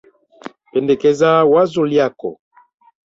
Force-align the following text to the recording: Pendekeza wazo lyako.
Pendekeza 0.71 1.29
wazo 1.53 1.81
lyako. 1.91 2.29